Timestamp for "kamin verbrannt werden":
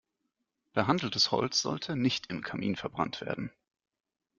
2.41-3.51